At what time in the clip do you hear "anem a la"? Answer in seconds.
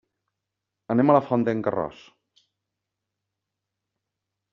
0.93-1.21